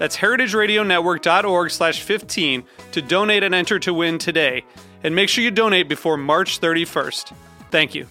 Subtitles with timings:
[0.00, 4.64] That's heritageradionetwork.org slash 15 to donate and enter to win today.
[5.04, 7.34] And make sure you donate before March 31st.
[7.70, 8.06] Thank you.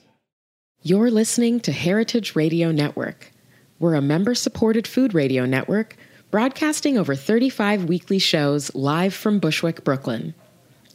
[0.82, 3.32] You're listening to Heritage Radio Network.
[3.78, 5.96] We're a member-supported food radio network
[6.30, 10.34] broadcasting over 35 weekly shows live from Bushwick, Brooklyn.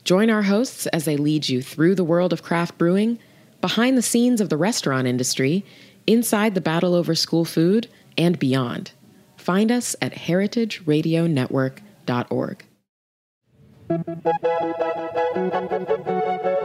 [0.03, 3.17] Join our hosts as they lead you through the world of craft brewing,
[3.61, 5.63] behind the scenes of the restaurant industry,
[6.07, 8.91] inside the battle over school food, and beyond.
[9.37, 12.65] Find us at heritageradionetwork.org.
[13.89, 14.07] Thank
[16.47, 16.58] you.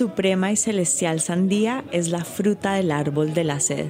[0.00, 3.84] Suprema y celestial sandía es la fruta del árbol de la sed.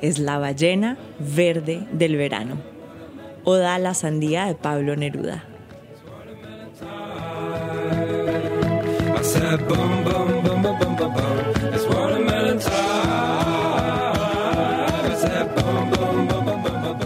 [0.00, 2.56] Es la ballena verde del verano.
[3.44, 5.44] Oda a la sandía de Pablo Neruda.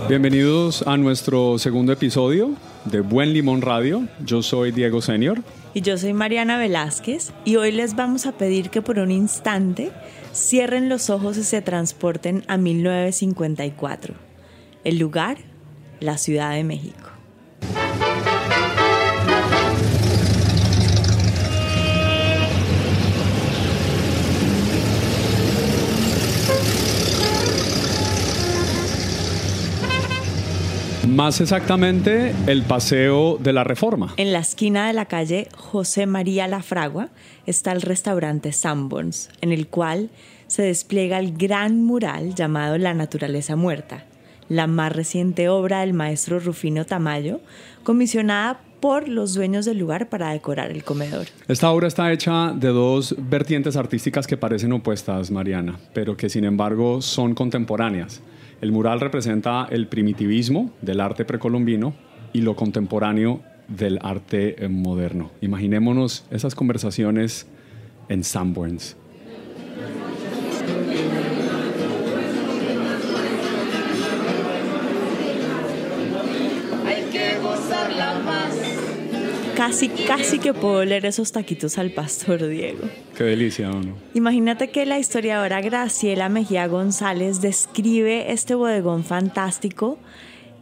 [0.08, 2.52] Bienvenidos a nuestro segundo episodio
[2.90, 4.06] de Buen Limón Radio.
[4.24, 5.42] Yo soy Diego Senior.
[5.74, 9.92] Y yo soy Mariana Velázquez y hoy les vamos a pedir que por un instante
[10.32, 14.14] cierren los ojos y se transporten a 1954.
[14.84, 15.38] El lugar,
[16.00, 17.17] la Ciudad de México.
[31.18, 34.14] Más exactamente, el Paseo de la Reforma.
[34.18, 37.08] En la esquina de la calle José María La Fragua
[37.44, 40.10] está el restaurante Sanborns, en el cual
[40.46, 44.04] se despliega el gran mural llamado La Naturaleza Muerta,
[44.48, 47.40] la más reciente obra del maestro Rufino Tamayo,
[47.82, 51.26] comisionada por los dueños del lugar para decorar el comedor.
[51.48, 56.44] Esta obra está hecha de dos vertientes artísticas que parecen opuestas, Mariana, pero que sin
[56.44, 58.22] embargo son contemporáneas.
[58.60, 61.94] El mural representa el primitivismo del arte precolombino
[62.32, 65.30] y lo contemporáneo del arte eh, moderno.
[65.40, 67.46] Imaginémonos esas conversaciones
[68.08, 68.96] en Sanborns.
[79.58, 82.88] Casi, casi que puedo leer esos taquitos al pastor Diego.
[83.16, 83.96] Qué delicia, ¿o no?
[84.14, 89.98] Imagínate que la historiadora Graciela Mejía González describe este bodegón fantástico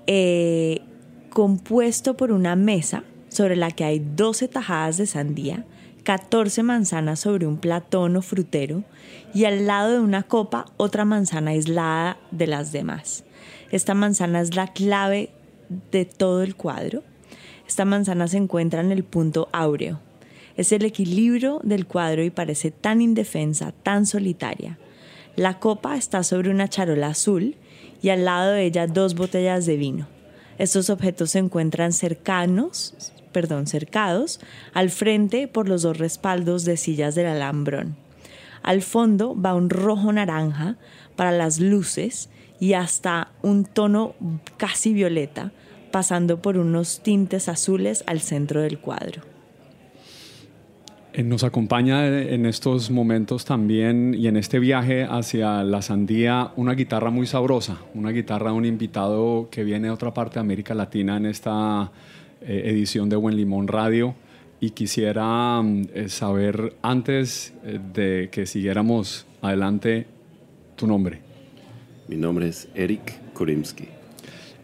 [0.07, 0.81] eh,
[1.29, 5.67] compuesto por una mesa sobre la que hay 12 tajadas de sandía,
[6.05, 8.83] 14 manzanas sobre un platón o frutero
[9.35, 13.25] y al lado de una copa otra manzana aislada de las demás.
[13.71, 15.29] Esta manzana es la clave
[15.93, 17.03] de todo el cuadro.
[17.67, 20.01] Esta manzana se encuentra en el punto áureo.
[20.57, 24.79] Es el equilibrio del cuadro y parece tan indefensa, tan solitaria.
[25.35, 27.57] La copa está sobre una charola azul
[28.01, 30.07] y al lado de ella dos botellas de vino.
[30.59, 32.95] Estos objetos se encuentran cercanos,
[33.33, 34.41] perdón, cercados
[34.73, 37.97] al frente por los dos respaldos de sillas del alambrón.
[38.63, 40.77] Al fondo va un rojo naranja
[41.17, 44.15] para las luces y hasta un tono
[44.57, 45.53] casi violeta
[45.97, 49.23] pasando por unos tintes azules al centro del cuadro.
[51.15, 56.75] Eh, nos acompaña en estos momentos también y en este viaje hacia la sandía una
[56.75, 60.75] guitarra muy sabrosa, una guitarra de un invitado que viene de otra parte de América
[60.75, 61.91] Latina en esta
[62.43, 64.15] eh, edición de Buen Limón Radio
[64.61, 67.55] y quisiera mm, eh, saber antes
[67.95, 70.07] de que siguiéramos adelante
[70.77, 71.23] tu nombre.
[72.07, 73.96] Mi nombre es Eric Kurimsky.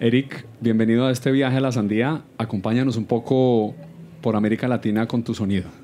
[0.03, 2.23] Eric, bienvenido a este viaje a la sandía.
[2.37, 3.73] Acompáñanos un poco
[4.21, 5.82] por América Latina con tu sonido.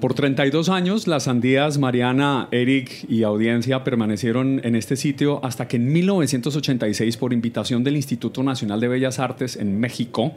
[0.00, 5.76] Por 32 años, las sandías Mariana, Eric y audiencia permanecieron en este sitio hasta que
[5.76, 10.36] en 1986, por invitación del Instituto Nacional de Bellas Artes en México,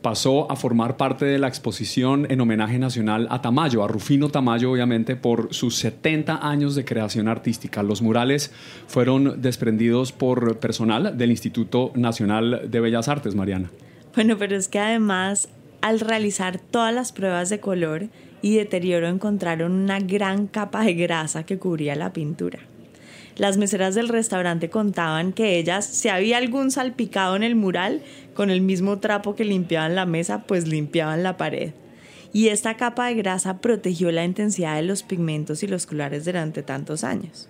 [0.00, 4.72] pasó a formar parte de la exposición en homenaje nacional a Tamayo, a Rufino Tamayo,
[4.72, 7.82] obviamente, por sus 70 años de creación artística.
[7.82, 8.50] Los murales
[8.86, 13.70] fueron desprendidos por personal del Instituto Nacional de Bellas Artes, Mariana.
[14.14, 15.50] Bueno, pero es que además,
[15.82, 18.08] al realizar todas las pruebas de color,
[18.42, 22.58] y deterioro encontraron una gran capa de grasa que cubría la pintura.
[23.36, 28.02] Las meseras del restaurante contaban que ellas, si había algún salpicado en el mural,
[28.34, 31.72] con el mismo trapo que limpiaban la mesa, pues limpiaban la pared.
[32.34, 36.62] Y esta capa de grasa protegió la intensidad de los pigmentos y los colores durante
[36.62, 37.48] tantos años.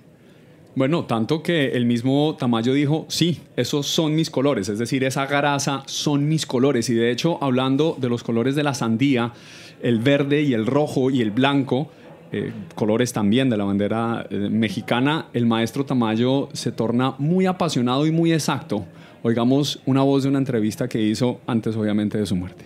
[0.74, 5.26] Bueno, tanto que el mismo Tamayo dijo, sí, esos son mis colores, es decir, esa
[5.26, 6.88] grasa son mis colores.
[6.88, 9.32] Y de hecho, hablando de los colores de la sandía,
[9.82, 11.90] el verde y el rojo y el blanco,
[12.30, 18.06] eh, colores también de la bandera eh, mexicana, el maestro Tamayo se torna muy apasionado
[18.06, 18.86] y muy exacto.
[19.22, 22.64] Oigamos una voz de una entrevista que hizo antes, obviamente, de su muerte.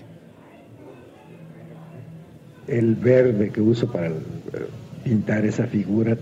[2.69, 4.13] El verde que uso para eh,
[5.03, 6.17] pintar esa figura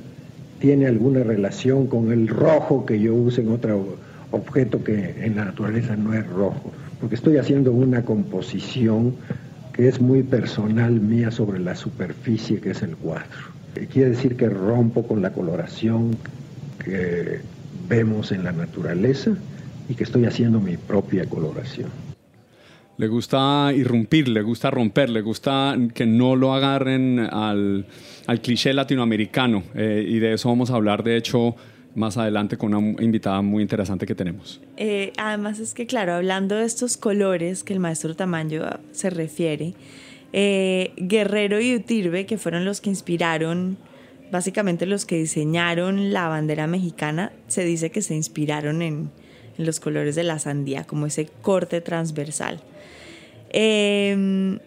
[0.61, 3.97] tiene alguna relación con el rojo que yo uso en otro
[4.31, 9.15] objeto que en la naturaleza no es rojo, porque estoy haciendo una composición
[9.75, 13.27] que es muy personal mía sobre la superficie que es el cuadro.
[13.93, 16.17] Quiere decir que rompo con la coloración
[16.85, 17.41] que
[17.89, 19.33] vemos en la naturaleza
[19.89, 21.91] y que estoy haciendo mi propia coloración.
[22.97, 27.87] Le gusta irrumpir, le gusta romper, le gusta que no lo agarren al,
[28.41, 31.57] cliché latinoamericano eh, y de eso vamos a hablar de hecho
[31.95, 34.61] más adelante con una invitada muy interesante que tenemos.
[34.77, 39.75] Eh, además es que, claro, hablando de estos colores que el maestro Tamayo se refiere,
[40.33, 43.77] eh, Guerrero y Utirbe, que fueron los que inspiraron,
[44.33, 49.11] básicamente los que diseñaron la bandera mexicana, se dice que se inspiraron en,
[49.57, 52.61] los colores de la sandía, como ese corte transversal.
[53.51, 54.59] Em,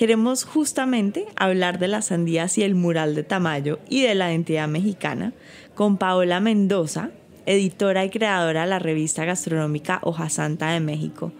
[0.00, 4.66] queremos justamente hablar de las sandías y el mural de Tamayo y de la identidad
[4.66, 5.34] mexicana,
[5.74, 7.10] con Paola Mendoza,
[7.44, 11.32] editora y creadora de la revista gastronómica Hoja Santa de México.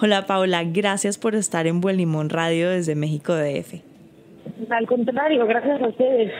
[0.00, 3.82] Hola Paola, gracias por estar en Buen Limón Radio desde México DF.
[4.70, 6.32] Al contrario, gracias a ustedes.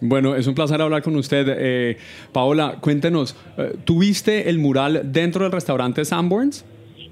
[0.00, 1.56] Bueno, es un placer hablar con usted.
[1.58, 1.96] Eh,
[2.30, 6.64] Paola, cuéntenos, eh, ¿tuviste el mural dentro del restaurante Sanborns?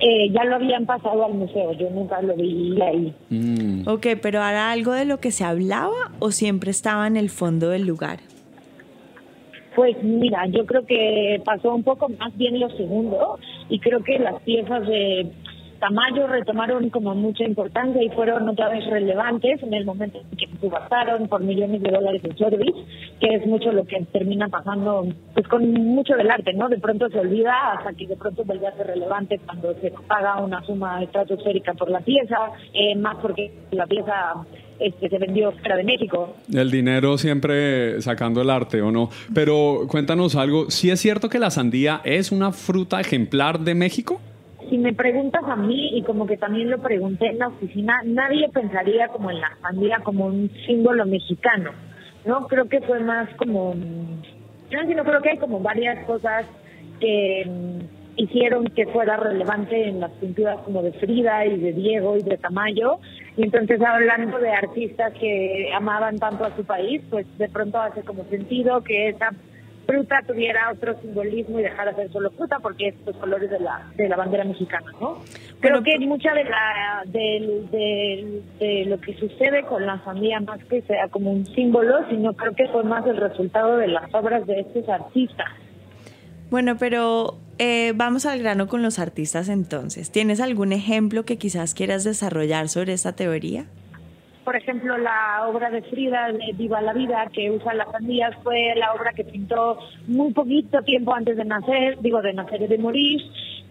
[0.04, 3.14] Eh, ya lo habían pasado al museo, yo nunca lo vi ahí.
[3.30, 3.87] Mm.
[3.87, 7.68] Ok, pero ¿era algo de lo que se hablaba o siempre estaba en el fondo
[7.68, 8.18] del lugar?
[9.76, 14.18] Pues mira, yo creo que pasó un poco más bien lo segundo y creo que
[14.18, 15.30] las piezas de
[15.83, 20.47] Tamayo retomaron como mucha importancia y fueron otra vez relevantes en el momento en que
[20.61, 22.79] subastaron por millones de dólares en service,
[23.19, 26.69] que es mucho lo que termina pasando pues con mucho del arte, ¿no?
[26.69, 30.39] De pronto se olvida hasta que de pronto vuelve a ser relevante cuando se paga
[30.41, 32.37] una suma estratosférica por la pieza,
[32.73, 34.35] eh, más porque la pieza
[34.79, 36.37] este, se vendió fuera de México.
[36.55, 39.11] El dinero siempre sacando el arte, ¿o no?
[39.35, 44.21] Pero cuéntanos algo, ¿sí es cierto que la sandía es una fruta ejemplar de México?
[44.73, 48.49] Si me preguntas a mí, y como que también lo pregunté en la oficina, nadie
[48.49, 51.73] pensaría como en la sandía como un símbolo mexicano,
[52.25, 52.47] ¿no?
[52.47, 56.47] Creo que fue más como, no, sino creo que hay como varias cosas
[57.00, 57.81] que mm,
[58.17, 62.38] hicieron que fuera relevante en las pinturas como de Frida y de Diego y de
[62.38, 62.99] Tamayo,
[63.37, 68.05] y entonces hablando de artistas que amaban tanto a su país, pues de pronto hace
[68.05, 69.33] como sentido que esa
[69.87, 73.61] fruta tuviera otro simbolismo y dejara de ser solo fruta porque es los colores de
[73.61, 75.23] la, de la bandera mexicana, ¿no?
[75.61, 80.62] Creo que mucha de la de, de, de lo que sucede con la sandía más
[80.65, 84.47] que sea como un símbolo, sino creo que fue más el resultado de las obras
[84.47, 85.49] de estos artistas.
[86.51, 90.11] Bueno, pero eh, vamos al grano con los artistas entonces.
[90.11, 93.67] ¿Tienes algún ejemplo que quizás quieras desarrollar sobre esta teoría?
[94.44, 98.75] Por ejemplo, la obra de Frida de Viva la Vida, que usa las sandías, fue
[98.76, 102.78] la obra que pintó muy poquito tiempo antes de nacer, digo, de nacer y de
[102.78, 103.20] morir.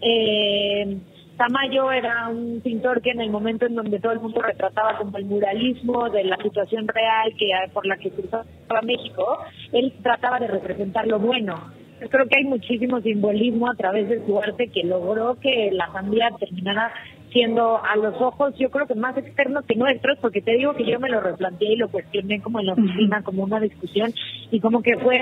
[0.00, 0.98] Eh,
[1.36, 5.16] Tamayo era un pintor que en el momento en donde todo el mundo retrataba como
[5.18, 8.44] el muralismo de la situación real que por la que cruzaba
[8.82, 9.38] México,
[9.72, 11.72] él trataba de representar lo bueno.
[12.00, 15.90] Yo creo que hay muchísimo simbolismo a través de su arte que logró que la
[15.92, 16.92] sandía terminara
[17.32, 20.84] siendo a los ojos, yo creo que más externos que nuestros, porque te digo que
[20.84, 24.12] yo me lo replanteé y lo cuestioné como en la oficina, como una discusión,
[24.50, 25.20] y como que fue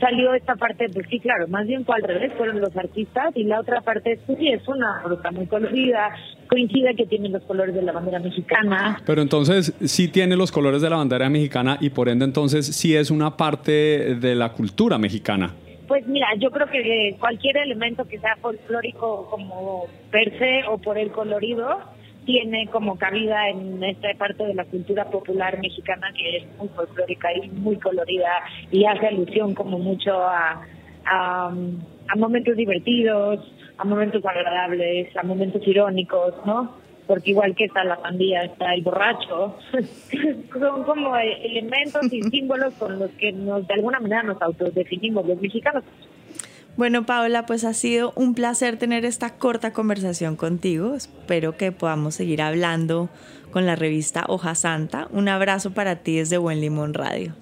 [0.00, 3.44] salió esta parte, pues sí, claro, más bien fue al revés, fueron los artistas y
[3.44, 6.10] la otra parte, pues sí, es una fruta muy colorida,
[6.48, 9.00] coincide que tiene los colores de la bandera mexicana.
[9.06, 12.94] Pero entonces sí tiene los colores de la bandera mexicana y por ende entonces sí
[12.94, 15.54] es una parte de la cultura mexicana.
[15.86, 20.98] Pues mira, yo creo que cualquier elemento que sea folclórico como per se o por
[20.98, 21.78] el colorido,
[22.26, 27.28] tiene como cabida en esta parte de la cultura popular mexicana que es muy folclórica
[27.32, 28.30] y muy colorida
[28.70, 30.60] y hace alusión como mucho a,
[31.04, 31.54] a,
[32.16, 33.40] momentos divertidos,
[33.78, 36.74] a momentos agradables, a momentos irónicos, ¿no?
[37.06, 39.56] Porque igual que está la pandilla, está el borracho,
[40.52, 45.40] son como elementos y símbolos con los que nos de alguna manera nos autodefinimos los
[45.40, 45.84] mexicanos.
[46.76, 50.94] Bueno, Paola, pues ha sido un placer tener esta corta conversación contigo.
[50.94, 53.08] Espero que podamos seguir hablando
[53.50, 55.08] con la revista Hoja Santa.
[55.10, 57.32] Un abrazo para ti desde Buen Limón Radio.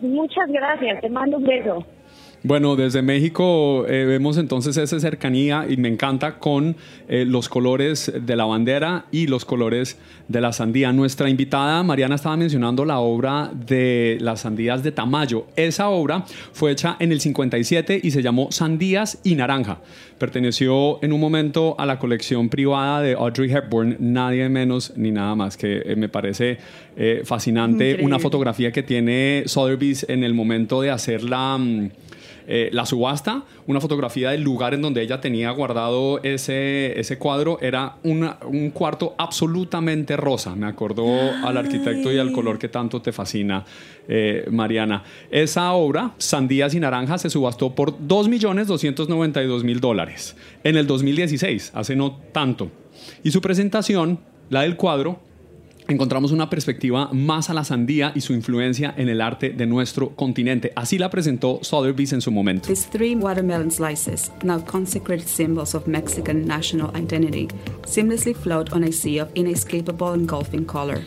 [0.00, 1.84] Muchas gracias, te mando un beso.
[2.44, 6.76] Bueno, desde México eh, vemos entonces esa cercanía y me encanta con
[7.08, 10.92] eh, los colores de la bandera y los colores de la sandía.
[10.92, 15.46] Nuestra invitada Mariana estaba mencionando la obra de las sandías de Tamayo.
[15.56, 19.78] Esa obra fue hecha en el 57 y se llamó Sandías y Naranja.
[20.18, 25.34] Perteneció en un momento a la colección privada de Audrey Hepburn, nadie menos ni nada
[25.34, 26.58] más, que eh, me parece
[27.24, 27.98] fascinante.
[28.02, 31.56] Una fotografía que tiene Sotheby's en el momento de hacer la...
[31.56, 31.90] Mm,
[32.50, 37.58] eh, la subasta, una fotografía del lugar en donde ella tenía guardado ese, ese cuadro,
[37.60, 40.56] era un cuarto absolutamente rosa.
[40.56, 41.06] Me acordó
[41.44, 43.66] al arquitecto y al color que tanto te fascina,
[44.08, 45.04] eh, Mariana.
[45.30, 52.18] Esa obra, Sandías y Naranjas, se subastó por 2.292.000 dólares en el 2016, hace no
[52.32, 52.70] tanto.
[53.22, 55.20] Y su presentación, la del cuadro,
[55.88, 60.10] encontramos una perspectiva más a la sandía y su influencia en el arte de nuestro
[60.10, 60.72] continente.
[60.76, 62.68] Así la presentó Sotheby's en su momento.
[62.68, 67.48] These three watermelon slices, now consecrated symbols of Mexican national identity,
[67.86, 71.02] seamlessly float on a sea of inescapable engulfing color.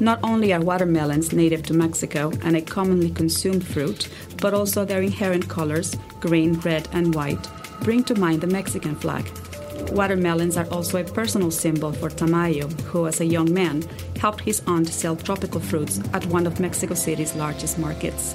[0.00, 4.08] Not only are watermelons native to Mexico and a commonly consumed fruit,
[4.40, 7.48] but also their inherent colors, green, red, and white,
[7.82, 9.24] bring to mind the Mexican flag.
[9.92, 13.82] Watermelons are also a personal symbol for Tamayo, who, as a young man,
[14.20, 18.34] helped his aunt sell tropical fruits at one of Mexico City's largest markets.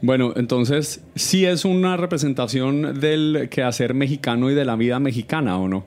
[0.00, 5.68] Bueno, entonces, ¿sí es una representación del quehacer mexicano y de la vida mexicana o
[5.68, 5.86] no?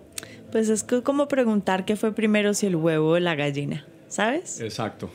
[0.52, 4.60] Pues es como preguntar qué fue primero, si el huevo o la gallina, ¿sabes?
[4.60, 5.10] Exacto.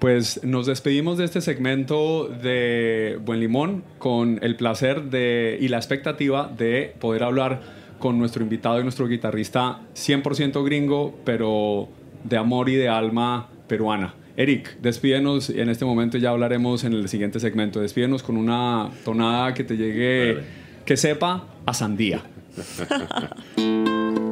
[0.00, 5.76] Pues nos despedimos de este segmento de Buen Limón con el placer de, y la
[5.76, 7.60] expectativa de poder hablar
[8.00, 11.88] con nuestro invitado y nuestro guitarrista 100% gringo, pero
[12.24, 14.14] de amor y de alma peruana.
[14.36, 17.80] Eric, despídenos en este momento ya hablaremos en el siguiente segmento.
[17.80, 20.38] Despídenos con una tonada que te llegue,
[20.84, 22.22] que sepa a sandía.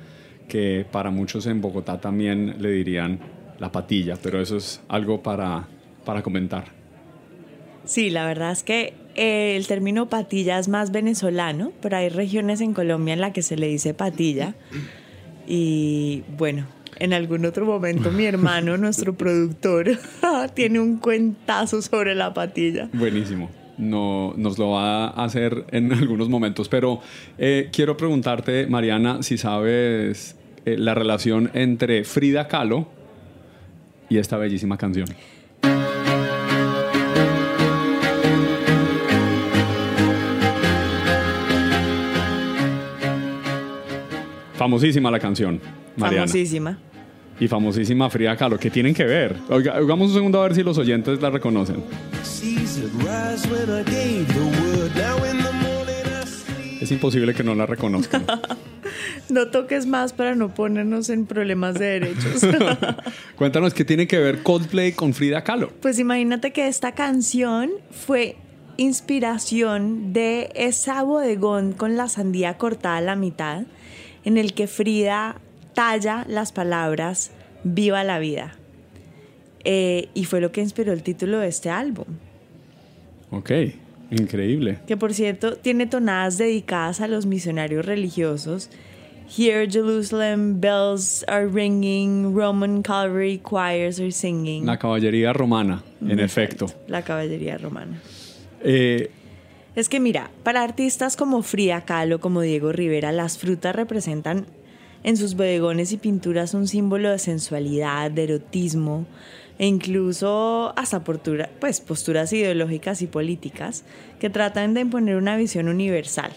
[0.48, 3.20] que para muchos en Bogotá también le dirían
[3.60, 5.68] la patilla, pero eso es algo para
[6.06, 6.66] para comentar.
[7.86, 12.62] Sí, la verdad es que eh, el término patilla es más venezolano, pero hay regiones
[12.62, 14.56] en Colombia en la que se le dice patilla.
[15.48, 16.68] Y bueno,
[17.00, 19.98] en algún otro momento mi hermano, nuestro productor,
[20.54, 22.90] tiene un cuentazo sobre la patilla.
[22.94, 23.50] Buenísimo.
[23.78, 27.02] No, nos lo va a hacer en algunos momentos, pero
[27.38, 32.88] eh, quiero preguntarte, Mariana, si sabes eh, la relación entre Frida Kahlo
[34.08, 35.08] y esta bellísima canción.
[44.62, 45.60] Famosísima la canción,
[45.96, 46.28] Mariana.
[46.28, 46.78] Famosísima.
[47.40, 49.36] Y famosísima Frida Kahlo, que tienen que ver.
[49.50, 51.84] Oiga, hagamos un segundo a ver si los oyentes la reconocen.
[56.80, 58.24] Es imposible que no la reconozcan.
[59.30, 62.46] no toques más para no ponernos en problemas de derechos.
[63.38, 65.72] Cuéntanos qué tiene que ver Coldplay con Frida Kahlo.
[65.82, 68.36] Pues imagínate que esta canción fue
[68.78, 73.64] inspiración de esa bodegón con la sandía cortada a la mitad
[74.26, 75.38] en el que Frida
[75.74, 77.32] talla las palabras
[77.64, 78.56] Viva la vida.
[79.64, 82.06] Eh, y fue lo que inspiró el título de este álbum.
[83.30, 83.52] Ok,
[84.10, 84.80] increíble.
[84.88, 88.70] Que por cierto tiene tonadas dedicadas a los misionarios religiosos.
[89.38, 94.66] Here Jerusalem bells are ringing, Roman cavalry choirs are singing.
[94.66, 96.66] La caballería romana, en efecto.
[96.88, 98.02] La caballería romana.
[98.62, 99.10] Eh,
[99.76, 104.46] es que mira, para artistas como Frida Kahlo, como Diego Rivera, las frutas representan
[105.04, 109.06] en sus bodegones y pinturas un símbolo de sensualidad, de erotismo
[109.58, 113.84] e incluso hasta pues, posturas ideológicas y políticas
[114.20, 116.32] que tratan de imponer una visión universal.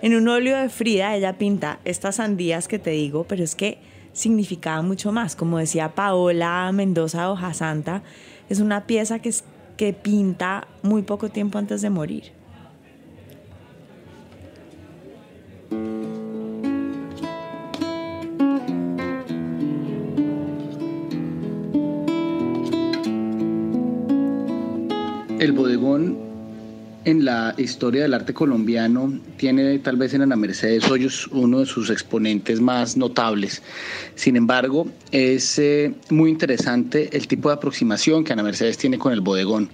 [0.00, 3.78] En un óleo de Frida ella pinta estas sandías que te digo, pero es que
[4.12, 5.36] significaba mucho más.
[5.36, 8.02] Como decía Paola Mendoza Hoja Santa,
[8.48, 9.34] es una pieza que,
[9.76, 12.37] que pinta muy poco tiempo antes de morir.
[25.38, 26.18] El bodegón
[27.04, 31.66] en la historia del arte colombiano tiene tal vez en Ana Mercedes Hoyos uno de
[31.66, 33.62] sus exponentes más notables.
[34.16, 39.12] Sin embargo, es eh, muy interesante el tipo de aproximación que Ana Mercedes tiene con
[39.12, 39.70] el bodegón,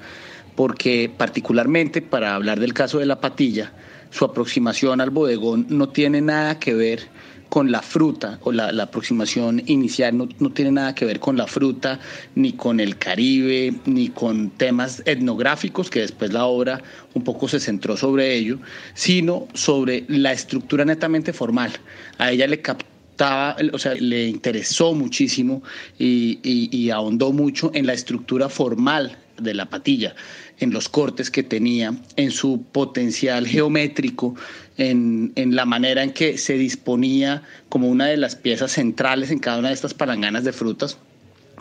[0.54, 3.72] porque particularmente para hablar del caso de la patilla,
[4.10, 7.08] su aproximación al bodegón no tiene nada que ver
[7.54, 11.46] con la fruta o la, aproximación inicial no, no, tiene nada que ver con la
[11.46, 12.00] fruta,
[12.34, 16.82] ni con el Caribe, ni con temas etnográficos, que después la obra
[17.14, 18.58] un poco se centró sobre ello,
[18.94, 21.70] sino sobre la estructura netamente formal.
[22.18, 25.62] A ella le captaba, o sea, le interesó muchísimo
[25.96, 30.14] y, y ahondó mucho en la estructura formal de la patilla,
[30.58, 34.34] en los cortes que tenía, en su potencial geométrico,
[34.76, 39.38] en, en, la manera en que se disponía como una de las piezas centrales en
[39.38, 40.98] cada una de estas palanganas de frutas.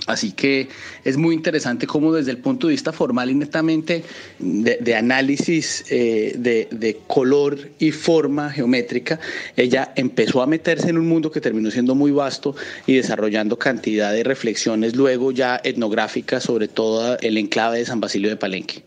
[0.05, 0.67] Así que
[1.03, 4.03] es muy interesante cómo desde el punto de vista formal y netamente
[4.39, 9.19] de, análisis eh, de, de, color y forma geométrica,
[9.55, 14.11] ella empezó a meterse en un mundo que terminó siendo muy vasto y desarrollando cantidad
[14.11, 18.83] de reflexiones luego ya etnográficas sobre todo el enclave de San Basilio de Palenque.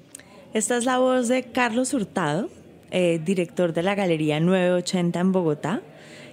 [0.53, 2.49] Esta es la voz de Carlos Hurtado,
[2.91, 5.83] eh, director de la Galería 980 en Bogotá,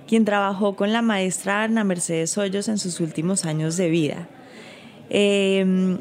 [0.08, 4.30] quien trabajó con la maestra Ana Mercedes Hoyos en sus últimos años de vida.
[5.14, 5.98] Eh,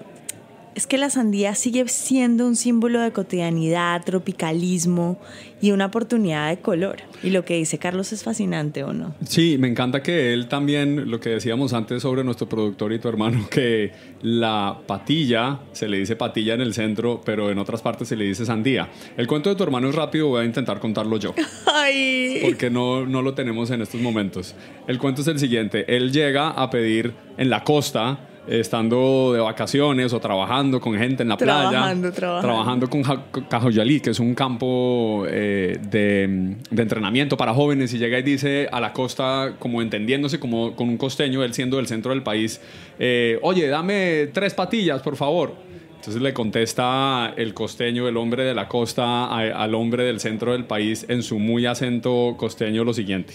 [0.75, 5.19] es que la sandía sigue siendo un símbolo de cotidianidad, tropicalismo
[5.61, 6.97] y una oportunidad de color.
[7.23, 9.15] Y lo que dice Carlos es fascinante, ¿o no?
[9.27, 13.09] Sí, me encanta que él también, lo que decíamos antes sobre nuestro productor y tu
[13.09, 18.09] hermano, que la patilla, se le dice patilla en el centro, pero en otras partes
[18.09, 18.89] se le dice sandía.
[19.17, 21.35] El cuento de tu hermano es rápido, voy a intentar contarlo yo.
[21.67, 22.39] Ay.
[22.43, 24.55] Porque no, no lo tenemos en estos momentos.
[24.89, 30.13] El cuento es el siguiente, él llega a pedir en la costa, estando de vacaciones
[30.13, 31.71] o trabajando con gente en la playa.
[31.71, 32.89] Trabajando, trabajando.
[32.91, 33.03] Con
[33.49, 37.93] Cajoyalí, que es un campo eh, de, de entrenamiento para jóvenes.
[37.95, 41.77] Y llega y dice a la costa, como entendiéndose como con un costeño, él siendo
[41.77, 42.61] del centro del país,
[42.99, 45.55] eh, oye, dame tres patillas, por favor.
[45.97, 50.51] Entonces le contesta el costeño, el hombre de la costa, a- al hombre del centro
[50.51, 53.35] del país en su muy acento costeño lo siguiente.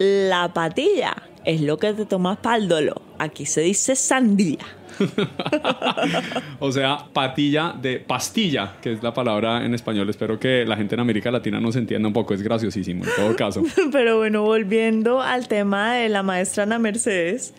[0.00, 3.00] La patilla es lo que te tomas para el dolor.
[3.18, 4.58] Aquí se dice sandía.
[6.60, 10.08] O sea, patilla de pastilla, que es la palabra en español.
[10.10, 12.34] Espero que la gente en América Latina nos entienda un poco.
[12.34, 13.62] Es graciosísimo en todo caso.
[13.92, 17.54] Pero bueno, volviendo al tema de la maestra Ana Mercedes,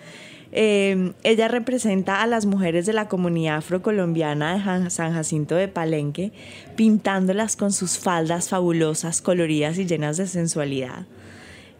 [0.52, 6.32] eh, ella representa a las mujeres de la comunidad afrocolombiana de San Jacinto de Palenque,
[6.76, 11.06] pintándolas con sus faldas fabulosas, coloridas y llenas de sensualidad.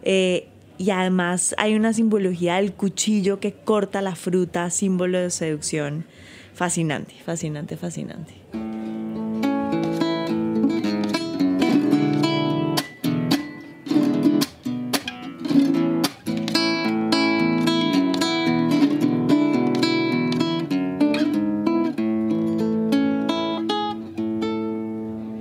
[0.02, 0.48] Eh,
[0.80, 6.06] y además hay una simbología del cuchillo que corta la fruta, símbolo de seducción.
[6.54, 8.32] Fascinante, fascinante, fascinante.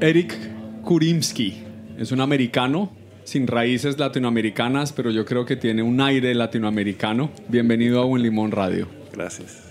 [0.01, 0.37] Eric
[0.83, 1.63] Kurimsky
[1.97, 2.98] es un americano
[3.29, 7.29] sin raíces latinoamericanas, pero yo creo que tiene un aire latinoamericano.
[7.47, 8.87] Bienvenido a Buen Limón Radio.
[9.13, 9.65] Gracias.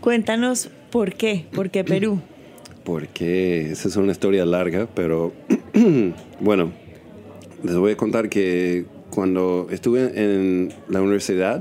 [0.00, 2.22] Cuéntanos por qué, por qué Perú.
[2.84, 5.34] Porque esa es una historia larga, pero
[6.40, 6.72] bueno,
[7.62, 11.60] les voy a contar que cuando estuve en la universidad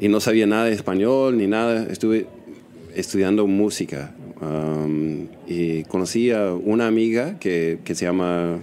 [0.00, 2.26] y no sabía nada de español ni nada, estuve
[2.96, 8.58] estudiando música um, y conocí a una amiga que, que se llama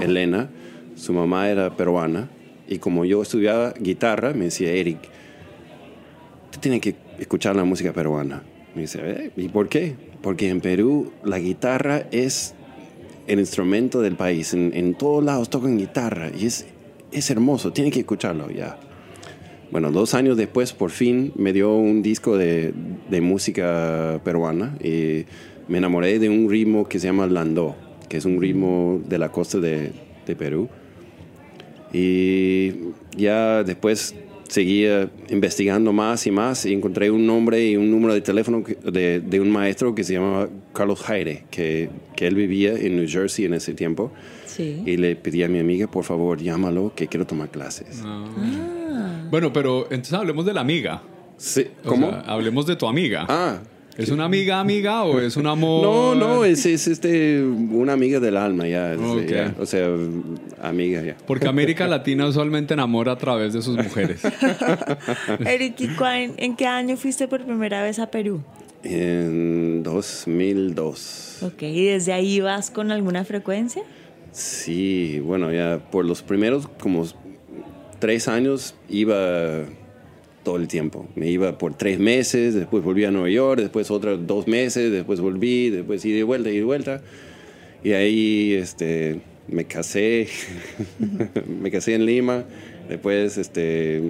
[0.00, 0.50] Elena,
[0.96, 2.30] su mamá era peruana
[2.68, 4.98] y como yo estudiaba guitarra, me decía, Eric,
[6.50, 8.42] tú tienes que escuchar la música peruana.
[8.74, 9.94] Me dice, "Eh, ¿y por qué?
[10.22, 12.54] Porque en Perú la guitarra es
[13.26, 14.54] el instrumento del país.
[14.54, 16.66] En, en todos lados tocan guitarra y es,
[17.10, 18.78] es hermoso, tienes que escucharlo ya.
[19.70, 22.74] Bueno, dos años después por fin me dio un disco de,
[23.10, 25.24] de música peruana y
[25.68, 27.74] me enamoré de un ritmo que se llama landó,
[28.12, 29.90] que es un ritmo de la costa de,
[30.26, 30.68] de Perú.
[31.94, 32.72] Y
[33.16, 34.14] ya después
[34.48, 39.20] seguía investigando más y más y encontré un nombre y un número de teléfono de,
[39.20, 43.46] de un maestro que se llamaba Carlos Jaire, que, que él vivía en New Jersey
[43.46, 44.12] en ese tiempo.
[44.44, 44.82] Sí.
[44.84, 48.02] Y le pedí a mi amiga, por favor, llámalo, que quiero tomar clases.
[49.30, 51.02] Bueno, pero entonces hablemos de la amiga.
[51.38, 52.10] Sí, O ¿Cómo?
[52.10, 53.24] sea, hablemos de tu amiga.
[53.26, 53.60] Ah,
[53.96, 55.82] ¿Es una amiga amiga o es un amor?
[55.82, 59.26] no, no, es, es este, una amiga del alma, ya, es, Ok.
[59.26, 59.88] ya, O sea,
[60.62, 61.16] amiga, ya.
[61.26, 64.22] Porque América Latina usualmente enamora a través de sus mujeres.
[65.46, 68.42] Eric, ¿y cuán- ¿en qué año fuiste por primera vez a Perú?
[68.82, 71.38] En 2002.
[71.42, 73.82] Ok, ¿y desde ahí vas con alguna frecuencia?
[74.32, 77.06] Sí, bueno, ya por los primeros como
[77.98, 79.64] tres años iba
[80.42, 81.06] todo el tiempo.
[81.14, 85.20] Me iba por tres meses, después volví a Nueva York, después otros dos meses, después
[85.20, 87.00] volví, después ida y vuelta, y de vuelta.
[87.84, 90.28] Y ahí este, me casé,
[91.60, 92.44] me casé en Lima,
[92.88, 94.02] después este,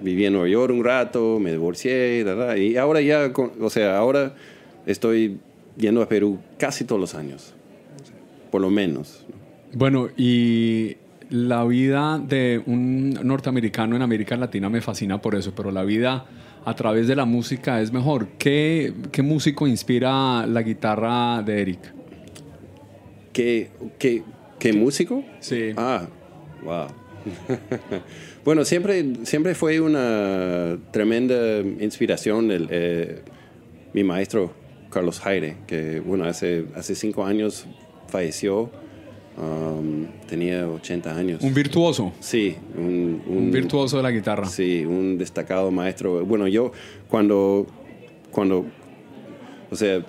[0.00, 2.24] viví en Nueva York un rato, me divorcié,
[2.58, 4.34] y ahora ya, o sea, ahora
[4.86, 5.38] estoy
[5.76, 7.54] yendo a Perú casi todos los años,
[8.50, 9.24] por lo menos.
[9.72, 10.96] Bueno, y
[11.34, 16.26] la vida de un norteamericano en América Latina me fascina por eso, pero la vida
[16.64, 18.28] a través de la música es mejor.
[18.38, 21.80] ¿Qué, qué músico inspira la guitarra de Eric?
[23.32, 24.22] ¿Qué, qué,
[24.60, 25.24] qué músico?
[25.40, 25.72] Sí.
[25.76, 26.06] Ah,
[26.62, 26.86] wow.
[28.44, 33.22] bueno, siempre, siempre fue una tremenda inspiración el, eh,
[33.92, 34.54] mi maestro
[34.88, 37.66] Carlos Jaire, que bueno, hace, hace cinco años
[38.06, 38.70] falleció,
[39.36, 41.42] um, tenía 80 años.
[41.42, 42.12] Un virtuoso.
[42.20, 44.46] Sí, un, Un virtuoso de la guitarra.
[44.46, 46.24] Sí, un destacado maestro.
[46.24, 46.72] Bueno, yo
[47.08, 47.66] cuando,
[48.30, 48.66] cuando,
[49.70, 50.04] o sea,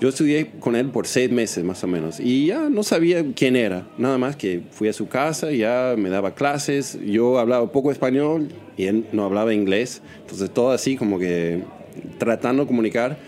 [0.00, 3.56] Yo estudié con él por seis meses más o menos y ya no sabía quién
[3.56, 7.90] era, nada más que fui a su casa, ya me daba clases, yo hablaba poco
[7.90, 11.64] español y él no hablaba inglés, entonces todo así como que
[12.18, 13.18] tratando de comunicar.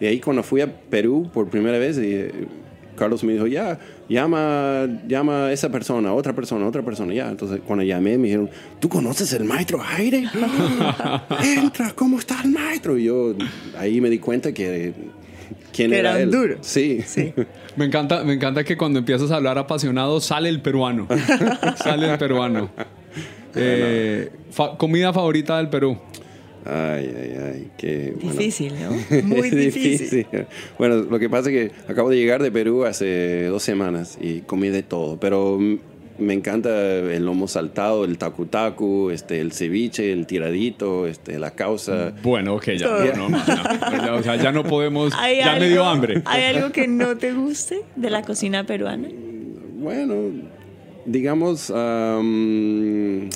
[0.00, 2.30] Y ahí cuando fui a Perú por primera vez, y
[3.00, 7.28] Carlos me dijo, ya, llama, llama a esa persona, otra persona, otra persona, ya.
[7.30, 10.24] Entonces cuando llamé me dijeron, ¿tú conoces el maestro Aire?
[11.44, 12.96] Entra, ¿cómo está el maestro?
[12.98, 13.34] Y yo
[13.78, 14.92] ahí me di cuenta que
[15.72, 16.30] quién era, Era él.
[16.30, 16.56] duro.
[16.60, 17.00] Sí.
[17.76, 21.06] Me encanta, me encanta que cuando empiezas a hablar apasionado sale el peruano.
[21.76, 22.68] sale el peruano.
[23.54, 25.96] Eh, fa- comida favorita del Perú.
[26.64, 28.38] Ay, ay, ay, qué bueno.
[28.38, 28.90] Difícil, ¿no?
[29.24, 30.26] Muy Es difícil.
[30.78, 34.40] Bueno, lo que pasa es que acabo de llegar de Perú hace dos semanas y
[34.40, 35.58] comí de todo, pero
[36.18, 41.52] me encanta el lomo saltado, el tacu tacu, este, el ceviche, el tiradito, este, la
[41.52, 42.12] causa.
[42.22, 42.88] Bueno, ok, ya.
[43.16, 45.14] No, no, ya, ya, o sea, ya no podemos.
[45.16, 46.22] ¿Hay Ya algo, me dio hambre.
[46.26, 49.08] ¿Hay algo que no te guste de la cocina peruana?
[49.78, 50.14] Bueno,
[51.06, 53.30] digamos, am,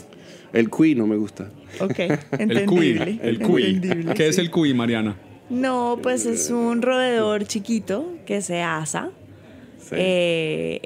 [0.55, 1.51] el cuy no me gusta.
[1.81, 1.99] Ok,
[2.39, 2.91] El cuy.
[2.93, 3.19] entendible.
[3.23, 3.65] El cuy.
[3.75, 4.41] entendible, ¿Qué es sí.
[4.41, 5.17] el cuy, Mariana?
[5.51, 9.11] No, pues es un roedor chiquito que se asa.
[9.91, 10.81] Eh,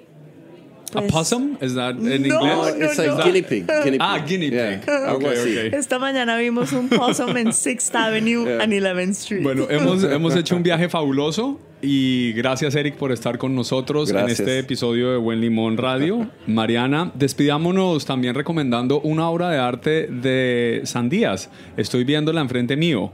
[0.95, 1.57] ¿A pues, possum?
[1.61, 2.77] ¿Es that en No, inglés?
[2.79, 3.23] no, It's like no.
[3.25, 3.67] guinea pig.
[3.85, 4.27] guinea Ah, pig.
[4.41, 4.91] guinea Yeah, pig.
[4.91, 5.59] algo Ok, así.
[5.67, 5.75] ok.
[5.75, 9.43] Esta mañana vimos un possum en Sixth Avenue and 11th Street.
[9.43, 14.41] Bueno, hemos, hemos hecho un viaje fabuloso y gracias Eric por estar con nosotros Gracias.
[14.41, 16.29] en este episodio de Buen Limón Radio.
[16.47, 21.51] Mariana, despidámonos también recomendando una obra de arte de Sandías.
[21.77, 23.13] Estoy viéndola enfrente mío.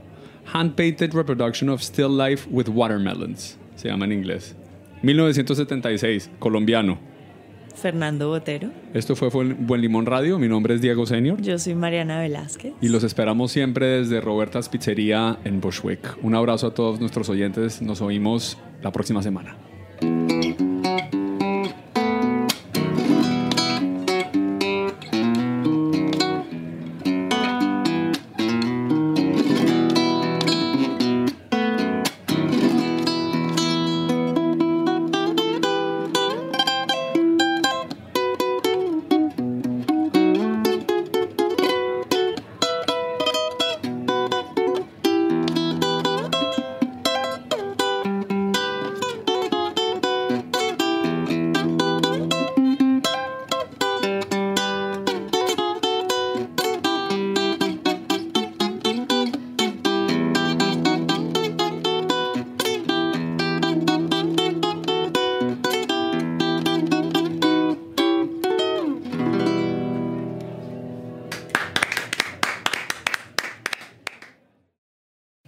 [0.53, 3.57] Hand-painted reproduction of still life with watermelons.
[3.75, 4.55] Se llama en inglés.
[5.01, 6.97] 1976, colombiano.
[7.75, 8.69] Fernando Botero.
[8.93, 10.39] Esto fue Buen Limón Radio.
[10.39, 11.41] Mi nombre es Diego Senior.
[11.41, 12.73] Yo soy Mariana Velázquez.
[12.81, 16.17] Y los esperamos siempre desde Roberta's Pizzería en Bushwick.
[16.23, 17.81] Un abrazo a todos nuestros oyentes.
[17.81, 19.55] Nos oímos la próxima semana.